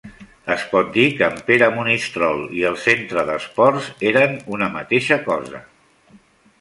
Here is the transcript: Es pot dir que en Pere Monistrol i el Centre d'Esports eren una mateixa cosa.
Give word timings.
Es 0.53 0.61
pot 0.69 0.87
dir 0.95 1.03
que 1.17 1.27
en 1.33 1.35
Pere 1.49 1.67
Monistrol 1.75 2.41
i 2.61 2.65
el 2.71 2.79
Centre 2.85 3.27
d'Esports 3.29 3.93
eren 4.13 4.35
una 4.59 4.71
mateixa 4.79 5.21
cosa. 5.33 5.63